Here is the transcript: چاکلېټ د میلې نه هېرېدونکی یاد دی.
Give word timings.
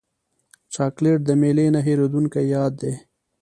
چاکلېټ 0.73 1.19
د 1.25 1.29
میلې 1.41 1.65
نه 1.75 1.79
هېرېدونکی 1.87 2.41
یاد 2.55 2.73
دی. 2.81 2.93